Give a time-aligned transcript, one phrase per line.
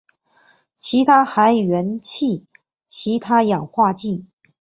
[0.79, 2.47] 其他还原器
[2.87, 4.25] 其他氧化剂